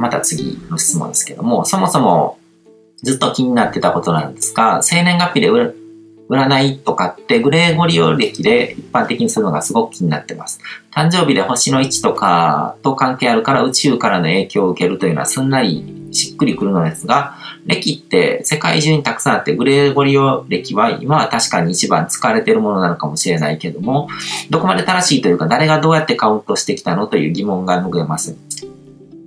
[0.00, 2.38] また次の質問ですけども、そもそも
[3.02, 10.60] ずっと気になってたことなんですが、生年月日で占いとかってグレーゴリオ歴で一般的にするのがすごく気になってます。
[10.92, 17.36] 誕生日で星の位置とかと関係あるから宇宙からの影響を受けるというのはすんなりしっくりくるのですが、
[17.66, 24.08] 歴って世界中にたくさんあってグレーゴリオ歴は今は確かに一番使われているものなのかもしれないけども、
[24.50, 28.36] どこまで正しいというか誰がどうやってカウントしてきたのという疑問が拭えます。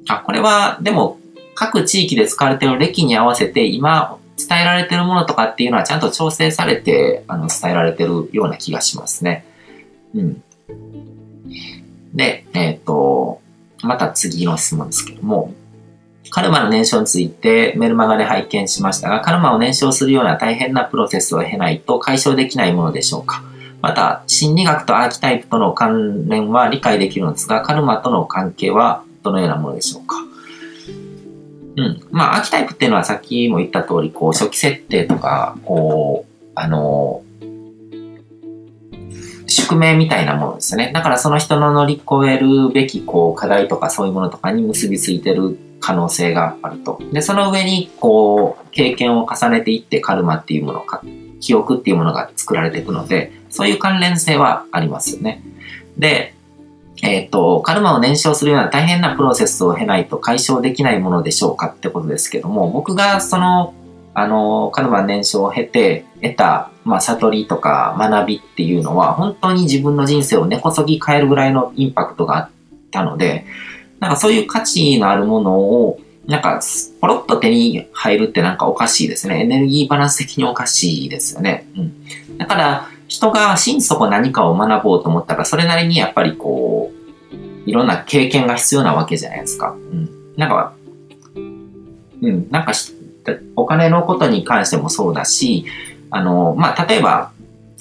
[0.07, 1.19] あ、これはでも
[1.55, 9.45] 各地域で使われている歴に合わせて今伝えられているものとかっていうのはちゃんと調整されてあの伝えられてるような気がしますね。
[10.15, 10.43] うん。
[12.13, 13.41] で、えっ、ー、と、
[13.81, 15.53] また次の質問ですけども、
[16.29, 23.43] カルマの燃焼についてメルマガで拝見しましたが、カルマを燃焼するような大変なプロセスを経ないと解消できないものでしょうか
[23.81, 30.17] また、心理学とアーキタイプとの関連は理解できるのですが、カルマとの関係はどのようなものでしょうか？
[31.75, 32.07] うん。
[32.11, 37.23] まあ、アーキタイプっていうのはさっきも言った通り、こう、初期設定とか、こう、あの、
[39.47, 40.91] 宿命みたいなものですね。
[40.93, 47.01] だからその人の乗り越えるべき、こう、課題とかそういうものとかに結びついてる可能性があると。
[47.11, 51.01] で、その上に、こう、経験を重ねていってカルマっていうものか、
[51.39, 55.43] 記憶っていうものが作られていくので、そういう関連性はありますよね。
[55.97, 56.35] で、
[57.03, 63.73] えっ、ー、と、カルマを燃焼するような大変なプロセスを経ないと解消できないものでしょうかってことですけども、僕がその、
[64.13, 72.49] あの、カルマ燃焼を経て得た、まあ、悟りとか学びっていうのは、本当に自分の人生を根こそぎ変えるぐらいのインパクトがあっ
[72.89, 73.45] たので、
[73.99, 76.61] なんかそういう価値のあるものを、なんか、
[77.01, 79.41] ポロッと手に入るってなんかおかしいですね。
[79.41, 81.67] エネルギーバランス的におかしいですよね。
[81.75, 82.37] うん。
[82.37, 89.71] だから、人が心底何かを学ぼうと思ったら、それなりにやっぱりこう、いろんな経験が必要なわけじゃないですか。
[89.71, 90.09] うん。
[90.35, 90.73] なんか、
[91.35, 92.73] うん、なんか
[93.55, 95.65] お金のことに関してもそうだし、
[96.09, 97.31] あの、まあ、例えば、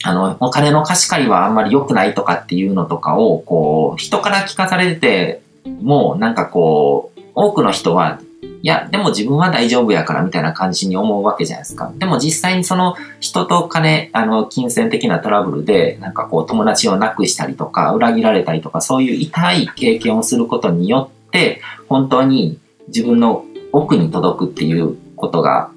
[0.04, 8.20] あの、お金の貸し借りはあんまり良くないとかっていうのとかを、こう、人から聞かされてもう、なんかこう、多くの人は、
[8.62, 11.92] いや、でも自分は大丈夫やからみたいな感じに思うわけじゃないですか。
[11.96, 25.72] でも実際にその人と金、あの、金銭的なトラブルで、なんかこう友達を亡くしたりとか、裏切られたりとか、そういう痛い経験をすることによって、本当に自分の奥に届くっていうことが、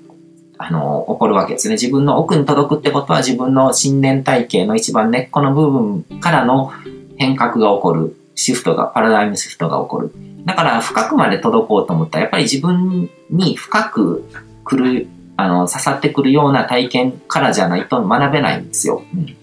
[0.60, 1.74] あの、起こるわけですね。
[1.74, 6.72] 自分の奥に届くってことは自分の信念体系の一番根っこの部分からの
[7.18, 8.16] 変革が起こる。
[8.36, 10.12] シフトが、パラダイムシフトが起こる。
[10.46, 14.24] だから深くまで届こうと思ったら、やっぱり自分に深く
[14.64, 15.08] 来る、
[15.38, 19.04] あの、刺さってくるような体験からじゃないと学べないんですよ。
[19.14, 19.36] うん、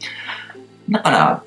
[0.91, 1.43] だから、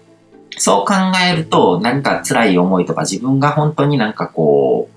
[0.58, 0.94] そう考
[1.30, 4.96] えると何か辛い思いとか自分が本当になんかこう、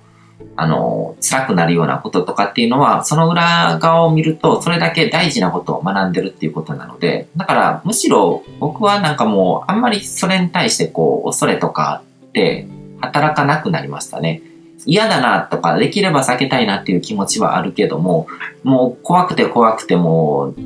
[0.56, 12.66] あの、辛くなるようなこととかっていうのは、その裏側を見ると、それだけ大事なことを学んでるっていうことなので、だからむしろ僕はなんかもう、あんまりそれに対してこう、恐れとかって
[13.00, 14.43] 働かなくなりましたね。
[14.87, 18.27] 嫌だなとか、できれば避けたいなっていう気持ちはあるけども、
[18.62, 20.61] もう怖くて怖くてもう、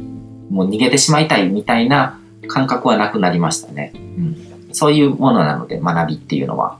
[0.52, 3.92] もう逃げてしまいたいみたいな感覚はなくなりましたね。
[3.94, 4.36] うん、
[4.72, 6.78] そういうものなので、学びっていうのは。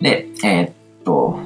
[0.00, 0.72] で、えー、っ
[1.04, 1.38] と、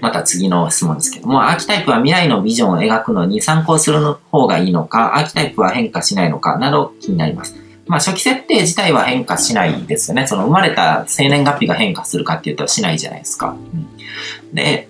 [0.00, 7.54] また次の質問ですけども、アーキタイプは未来のビジョンを描くのに参考する方がいいのか、アーキタイプは変化しないのかなど気になります。
[7.86, 10.26] まあ初期設定自体は変化しないですよね。
[10.26, 13.50] その生まれた生年月日が変化するかって言ったらしないじゃないですか。
[13.50, 14.88] うん、で、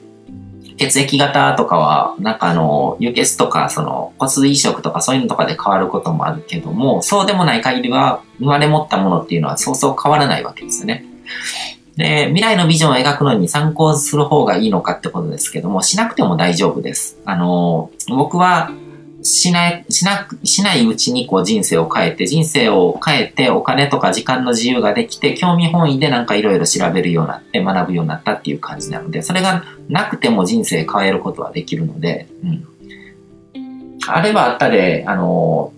[0.76, 11.04] 血液型とかは、なんかあの、輸血とか、その骨髄移植とかそういうのとかで変わることもあるけども、そうでもない限りは、生まれ持ったものっていうのはそうそう変わらないわけですよね。
[11.96, 17.18] で、未来のビジョンを描くのに参考する方がいいのかってことですけども、しなくても大丈夫です。
[17.24, 18.70] あの、僕は、
[19.22, 32.66] しない、しな、しないうちにこう人生を変えて、人生を変えてお金とか時間の自由ができて、興味本位でなんかいろいろ調べるようになって、学ぶようになったっていう感じなので、それがなくても人生変えることはできるので、うん。
[34.08, 35.72] あればあったで、あの、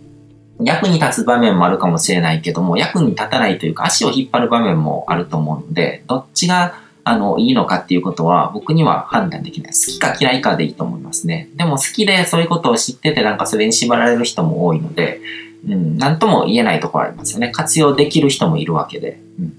[0.61, 9.73] 役に立つ場面もあるかもしれないけども、役に立たないというか足を引っ張る場面もあると思うので、どっちがあの、いいのかっていうことは僕には判断できない。
[9.73, 11.51] 好きか嫌いかでいいと思いますね。
[11.55, 15.21] でも好きでそういうことを知っててなんかそれに縛られる人も多いので、
[15.69, 17.51] うん、なんとも言えないところありますよね。
[17.51, 19.21] 活用できる人もいるわけで。
[19.39, 19.55] うん、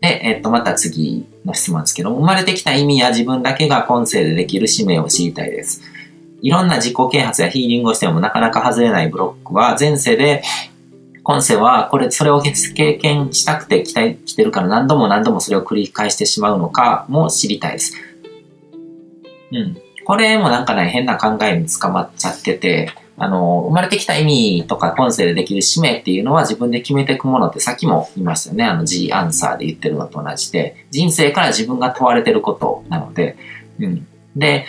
[0.00, 5.82] で、えっと、また次の質問ですけど、生まれてきた意味や自分だけが今世でできる使命を知りたいです。
[6.40, 10.42] いろんな自己啓発やヒーリングをしてもなかなか外れないブロックは前世で
[11.28, 17.94] 今世は、これ、それを経験したくて来た来てるから何度も何度もそれを繰り返してしまうのかも知りたいです。
[19.50, 19.76] うん。
[20.04, 28.64] これもなんかね、変な考えに捕まっちゃってて、あの、生まれてきた意味とか今世でできる使命っていうのは自分で決めていくものってさっきも言いましたよね。
[28.64, 33.36] あの G アンサーで言ってるのと同じで、人生から自分が問われてることなので、
[33.80, 34.06] うん。
[34.36, 34.66] で、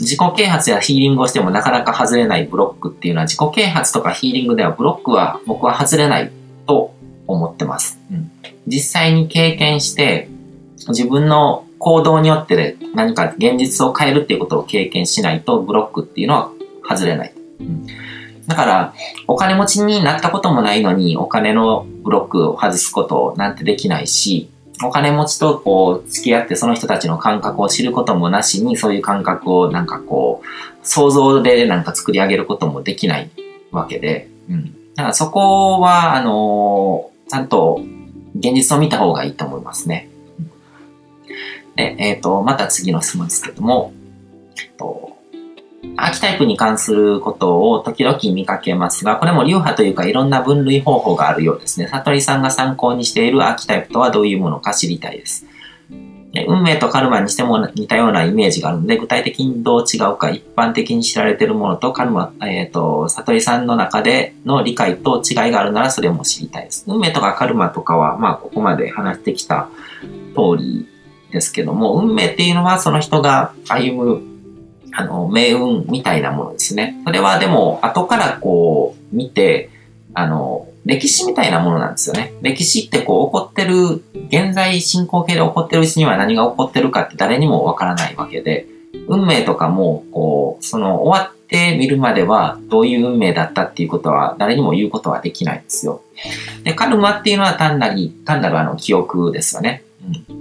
[0.00, 6.30] 自己啓発やヒーリングをしてもなかなか外れないブロックっていうのは自己啓発とかヒーリングではブロックは僕は外れない
[6.66, 6.94] と
[7.26, 7.98] 思ってます。
[8.10, 8.30] うん、
[8.66, 10.28] 実際に経験して
[10.88, 16.52] 自分の行動によって何か現実を変えるっていうことを経験しないとブロックっていうのは
[16.88, 17.34] 外れない。
[17.60, 17.86] うん、
[18.46, 18.94] だから、
[19.26, 24.50] お金持ちになったこともないのに、お金のブロックを外すことなんてできないし、
[24.84, 33.30] お金持ちとこう付き合ってその人たちの感覚を知ることもなしに、そういう感覚をなんかこう、想像でなんか作り上げることもできない
[33.72, 34.94] わけで、うん。
[34.94, 37.80] だからそこは、あのー、ちゃんと
[38.36, 40.08] 現実を見た方がいいと思いますね。
[41.76, 43.92] で、えっ、ー、と、また次の質問ですけども、
[44.60, 45.07] えっと、
[45.96, 51.88] アーキタイプに関することを時々見かけますが、これも流派というかいろんな分類方法があるようですね。
[51.88, 55.46] 悟りさんが参考にしているアーキタイプとはどういうものか知りたいです。
[56.46, 66.84] 運命とカルマにしても似たようなイメージがあるので、具体的にどう違うか、一般的に知られているものとカルマ、えっ、ー、と、悟りさんの中での理解と違いがあるならそれも知りたいです。
[66.86, 69.68] 運命とかカルマとかは、まあ、ここまで話してきた
[70.34, 70.86] 通り
[71.32, 74.22] ですけども、運命っていうのはその人が歩む、
[74.92, 77.00] あの、命運みたいなものですね。
[77.04, 79.70] それはでも、後からこう、見て、
[80.14, 82.32] あの、歴史みたいなものなんですよね。
[82.42, 88.66] 歴史ってこう、起こってる、現在進行形で起こってるうちには何が起こってるかって誰にもわからないわけで、
[89.06, 96.02] 運命とかも、こう、その、終わってみるまでは、どういう運命だったっていうことは、誰にも言うことはできないんですよ。
[96.64, 99.82] で、カルマっていうのは単なり、単なるあの、記憶ですよね。
[100.30, 100.37] うん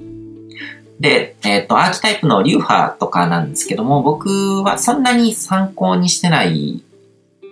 [1.00, 6.84] で、えっ、ー、と、アーキタイプの流派とかなんですけども、僕はそんなに参考にしてない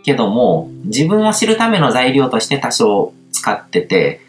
[0.04, 4.22] けども、自分を知るための材料として多少使ってて、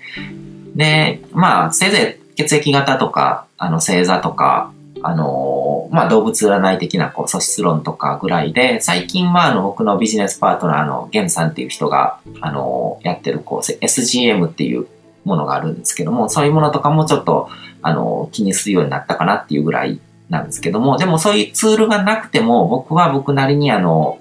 [0.75, 4.73] で、まあ、せいぜい血液型とか、あの、星座とか、
[5.03, 14.87] あのー、まあ、動物占い的な、こう、素質論とかぐらいで、最近は、あの、僕のビジネスパートナーのゲンさんっていう人が、あのー、やってる、こう、SGM っていう
[15.27, 17.51] ものがあるんですけども、そういうものとかもちょっと、
[17.83, 20.01] あの、気にするようになったかなっていうぐらい
[20.31, 24.19] なんですけども、でもそういうツールがなくても、僕は僕なりにあの、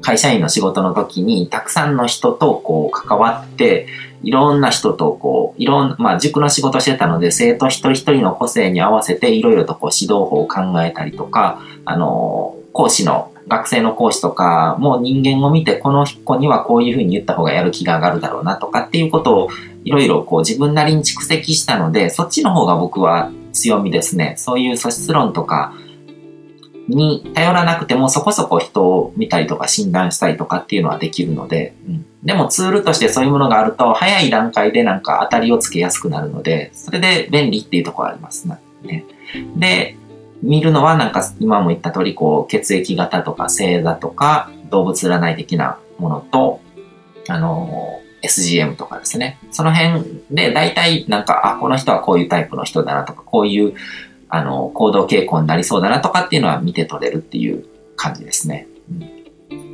[0.00, 3.86] 会社員の仕事の時にたくさんの人とこう関わって、
[4.22, 19.50] いろんな人とこう、いろんな、まあ塾の仕事してたので、生徒一人一人の個性に合わせていろいろとこう指導法を考えたりとか、あの、講師の、学生の講師とかも人間を見て、この子にはこういうふうに言った方がやる気が上がるだろうなとかっていうことを
[19.84, 24.34] いろいろこう自分なりに蓄積したので、そっちの方が僕は強みですね。
[24.36, 25.72] そういう素質論とか
[26.88, 39.04] に頼らなくてもそこそこ人を見たりとか診断したりとかっていうのはできるので、うん、でもツールとしてそういうものがあると早い段階でなんか当たりをつけやすくなるので、それで便利っていうところありますね。
[39.56, 39.96] で、
[40.42, 46.60] 見るのはなんか今も言った通りこう血液型とか星座とか動物占い的なものと、
[47.28, 49.38] あの SGM とかですね。
[49.50, 53.74] その辺で大体なんか、あ、この人はこういうタイプの人だなとか、こういう
[54.28, 58.66] あの行動傾向になりそうだなとかっていうのは見て取れるっていう感じですね。
[59.50, 59.70] うん、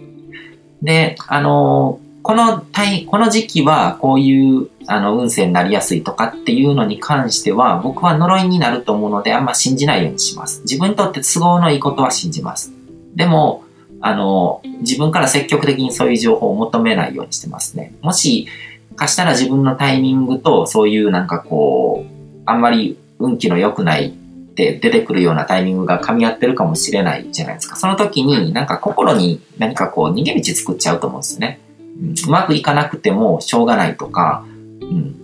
[0.83, 10.63] で、あの、この体この時期はこういうあの運勢になりやすいとかっていうのに関しては僕は呪いになると思うのであんま信じないようにします。
[10.63, 12.73] 自分にとって都合のいいことは信じます。
[13.15, 13.63] でも、
[14.07, 17.93] あの、自分から積極的にそういう情報を求めないようにしてますね。
[18.03, 18.47] もし、
[18.95, 24.11] かしたら自分のタイミングとそういうなんかこう、あんまり運気の良くないっ
[24.55, 27.75] て出てくるようなタイミングが噛み合ってるかもしれないじゃないですか。
[27.75, 31.59] その時になんか心に何かこう逃げ道作っちゃうと思うんですね。
[32.01, 34.45] うん、うまくいかなくてもしょうがないとか、
[34.81, 35.17] うん。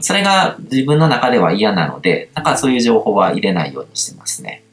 [0.00, 4.64] それが自分の中では嫌なので、なんかそういう情報は入れないようにしてますね。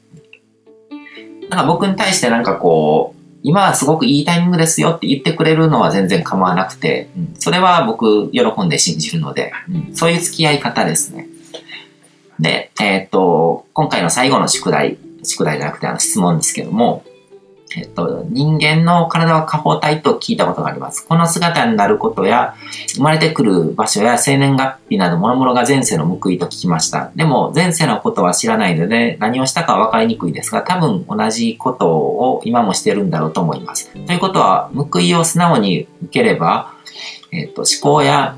[1.50, 11.28] なんか僕に対してなんかこう、今はすごくいいタイミングですよって言ってくれるのは全然構わなくて、うん、それは僕喜んで信じるので、うん、そういう付き合い方ですね。
[12.40, 17.04] で、えっ、と、今回の最後の宿題、宿題じゃなくてあの質問ですけども、
[17.78, 21.08] えっと、人間の体は下方体と聞いたことがあります。
[21.08, 22.56] この姿になることや、
[22.96, 27.12] 生まれてくる場所や生年月日など諸々が前世の報いと聞きました。
[27.16, 33.90] でも、前世のことは知らないので、何をしたかは分かりにくいですが、多分同じことを今もしてるんだろうと思います。
[34.06, 36.74] ということは、報いを素直に受ければ、
[37.32, 38.36] えっと、思考や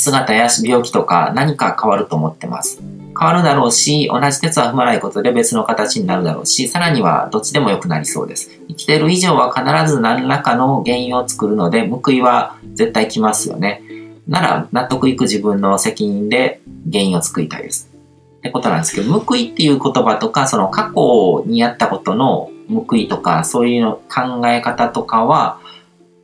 [0.00, 2.80] 姿や病気とか何か変わると思ってます。
[3.18, 8.50] 変わるだろうし、同じ鉄は踏まないことで別の形になるだろうし、さらにはどっちでも良くなりそうです。
[8.68, 13.82] 生きてる以上は必ず何らかの原因を作るので、報いは絶対来ますよね。
[14.26, 17.90] なら、納得いく自分の責任で原因を作りたいです。
[18.38, 25.58] ってことなんですけど、報いっていう言葉とか、その過去にやったことの報いとか、そういう考え方とかは、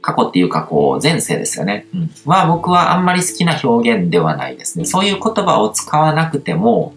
[0.07, 1.89] 過去っていうかこう前世ですよね。
[1.93, 2.11] うん。
[2.27, 4.85] は僕はあんまり好きな表現ではないですね。
[4.85, 6.95] そういう言葉を使わなくても、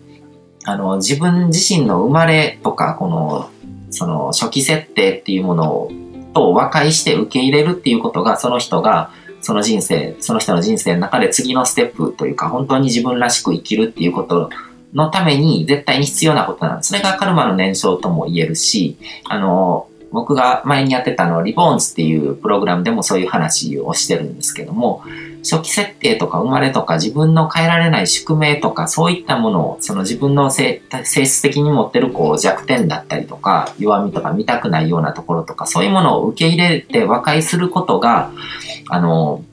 [0.64, 3.50] あの、自分自身の生まれとか、この、
[3.90, 5.92] その初期設定っていうもの
[6.36, 9.10] と和解して受け入れるっていうことが、その人が、
[9.42, 14.52] その人生、その人の人生の中で次のステップというか、本当に自分らしく生きるっていうこと
[14.94, 16.90] のために絶対に必要なことなんです。
[16.90, 18.98] それがカルマの燃焼とも言えるし、
[19.28, 25.04] あの、僕が前にやってたの、リボーンズっていうプログラムでもそういう話をしてるんですけども、
[25.44, 38.32] 初期設定とか生まれとか自分の変えられない宿命とかそういったものを、その自分の性質的に持ってるこう弱点だったりとか弱みとか見たくないようなところとかそういうものを受け入れて和解することが、
[38.90, 39.44] あの、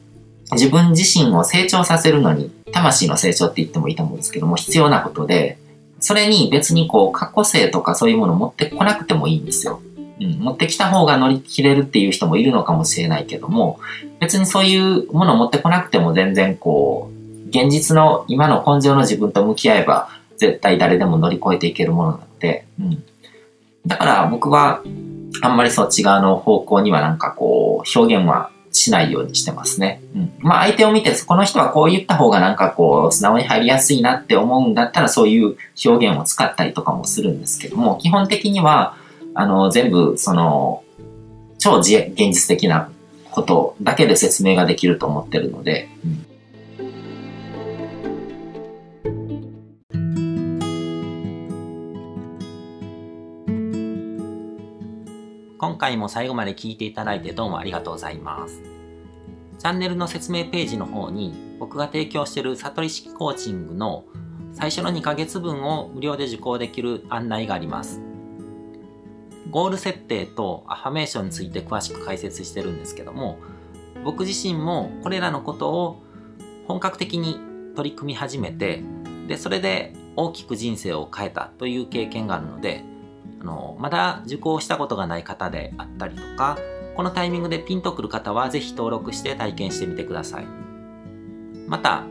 [0.53, 5.59] 自分自身を成長させるのに、魂の成長って言ってもいいと思うんですけども、必要なことで、
[6.01, 9.81] それに別にこう過去性とかそういうものを持ってこなくてもいいんですよ。
[10.21, 13.79] うん、持ってきた方が乗り切れるっていう人もいるのかもしれないけども、
[14.21, 23.05] 別にそういうものを持ってこなくても全然こう、現実の今の根性の自分と向き合えば、絶対誰でも乗り越えていけるものなので、うん。
[23.87, 24.83] だから僕は、
[25.43, 30.01] あんまりそっち側の方向にはなんかこう、表現はしないようにしてますね。
[30.15, 30.33] うん。
[30.39, 38.97] まあ相手を見て、この人はこう言った方がなんかこう、素直に入りやすいなって思うんだったら、そういう表現を使ったりとかもするんですけども、基本的には、
[39.38, 40.83] あの、全部、その、
[41.59, 42.90] 超現実的な
[43.31, 46.26] ことだけで説明ができると思ってるので、うん
[55.59, 58.62] 今回も最後まで聞いていただいてどうもありがとうございます。
[59.59, 64.05] チャンネルの説明ページの方に僕が提供している悟り式コーチングの
[64.52, 68.06] 最初の2ヶ月分を無料で受講できる案内があります。
[69.50, 73.38] ゴール設定とアファメーションについて詳しく解説してるんですけども、
[74.05, 76.03] 僕自身もこれらのことを
[76.67, 77.41] 本格的に
[77.75, 78.83] 取り組み始めて、
[79.29, 82.85] で、それで大きく人生を変えたという経験があるので、
[83.41, 86.59] あの、まだ受講したことがない方であったりとか、
[86.97, 90.47] このタイミングでピンとくる方はぜひ登録して体験してみてください。
[91.69, 92.05] また、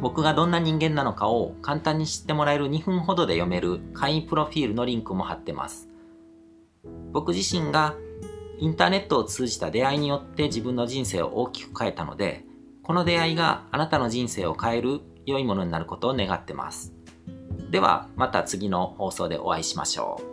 [0.00, 5.91] 僕がどんな人間なのかを簡単に知ってもらえる2分ほどで読める会員プロフィールのリンクも貼ってます。
[7.12, 7.94] 僕自身が
[8.58, 12.44] インターネットを通じた出会いによって自分の人生を大きく変えたので、
[12.82, 16.92] この出会いがあなたの人生を変える良いものになることを願ってます。
[17.70, 20.31] ではまた次の放送でお会いしましょう。